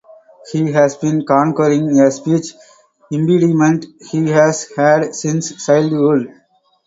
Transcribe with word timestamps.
He 0.51 0.71
has 0.71 0.97
been 0.97 1.27
conquering 1.27 1.99
a 2.01 2.09
speech 2.09 2.55
impediment 3.11 3.85
he 4.09 4.27
has 4.29 4.67
had 4.75 5.13
since 5.13 5.63
childhood. 5.63 6.33